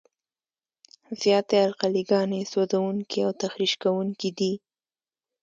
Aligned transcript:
زیاتې 1.21 1.57
القلي 1.67 2.03
ګانې 2.09 2.41
سوځونکي 2.51 3.19
او 3.25 3.31
تخریش 3.41 3.73
کوونکي 3.83 4.29
دي. 4.37 4.53